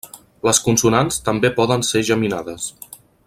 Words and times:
Les 0.47 0.59
consonants 0.67 1.19
també 1.29 1.53
poden 1.59 1.87
ser 1.91 2.05
geminades. 2.09 2.69